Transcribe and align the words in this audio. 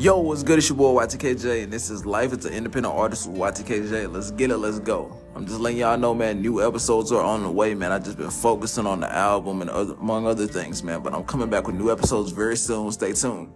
Yo, 0.00 0.16
what's 0.16 0.42
good? 0.42 0.56
It's 0.56 0.66
your 0.66 0.78
boy 0.78 0.98
YTKJ, 1.04 1.64
and 1.64 1.70
this 1.70 1.90
is 1.90 2.06
Life 2.06 2.32
It's 2.32 2.46
an 2.46 2.54
Independent 2.54 2.94
Artist 2.94 3.28
with 3.28 3.38
YTKJ. 3.38 4.10
Let's 4.10 4.30
get 4.30 4.50
it, 4.50 4.56
let's 4.56 4.78
go. 4.78 5.14
I'm 5.34 5.44
just 5.44 5.60
letting 5.60 5.76
y'all 5.76 5.98
know, 5.98 6.14
man, 6.14 6.40
new 6.40 6.66
episodes 6.66 7.12
are 7.12 7.22
on 7.22 7.42
the 7.42 7.50
way, 7.50 7.74
man. 7.74 7.92
I 7.92 7.98
just 7.98 8.16
been 8.16 8.30
focusing 8.30 8.86
on 8.86 9.00
the 9.00 9.12
album 9.12 9.60
and 9.60 9.68
other, 9.68 9.92
among 10.00 10.26
other 10.26 10.46
things, 10.46 10.82
man. 10.82 11.02
But 11.02 11.12
I'm 11.12 11.24
coming 11.24 11.50
back 11.50 11.66
with 11.66 11.76
new 11.76 11.92
episodes 11.92 12.32
very 12.32 12.56
soon. 12.56 12.90
Stay 12.92 13.12
tuned. 13.12 13.52